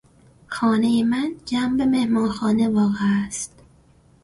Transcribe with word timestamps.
خانهٔ 0.47 1.03
من 1.03 1.29
جنب 1.45 1.81
مهمانخانه 1.81 2.69
واقع 2.69 3.11
است. 3.27 3.53